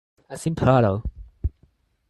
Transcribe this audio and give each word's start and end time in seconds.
As 0.31 0.47
in 0.47 0.55
Palalal. 0.55 1.03